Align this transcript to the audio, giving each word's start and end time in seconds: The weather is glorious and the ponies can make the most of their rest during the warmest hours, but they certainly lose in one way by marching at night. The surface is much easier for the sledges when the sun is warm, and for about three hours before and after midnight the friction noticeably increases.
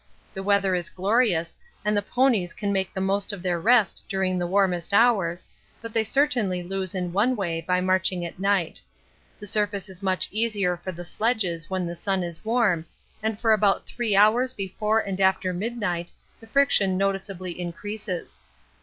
The 0.33 0.41
weather 0.41 0.73
is 0.73 0.89
glorious 0.89 1.59
and 1.85 1.95
the 1.95 2.01
ponies 2.01 2.55
can 2.55 2.73
make 2.73 2.91
the 2.91 2.99
most 2.99 3.31
of 3.31 3.43
their 3.43 3.59
rest 3.59 4.03
during 4.09 4.39
the 4.39 4.47
warmest 4.47 4.95
hours, 4.95 5.47
but 5.79 5.93
they 5.93 6.03
certainly 6.03 6.63
lose 6.63 6.95
in 6.95 7.13
one 7.13 7.35
way 7.35 7.61
by 7.61 7.81
marching 7.81 8.25
at 8.25 8.39
night. 8.39 8.81
The 9.39 9.45
surface 9.45 9.89
is 9.89 10.01
much 10.01 10.27
easier 10.31 10.75
for 10.75 10.91
the 10.91 11.05
sledges 11.05 11.69
when 11.69 11.85
the 11.85 11.95
sun 11.95 12.23
is 12.23 12.43
warm, 12.43 12.87
and 13.21 13.39
for 13.39 13.53
about 13.53 13.85
three 13.85 14.15
hours 14.15 14.53
before 14.53 14.99
and 15.01 15.21
after 15.21 15.53
midnight 15.53 16.11
the 16.39 16.47
friction 16.47 16.97
noticeably 16.97 17.61
increases. 17.61 18.41